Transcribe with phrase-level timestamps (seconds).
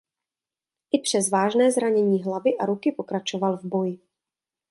[0.91, 3.99] I přes vážné zranění hlavy a ruky pokračoval v boji.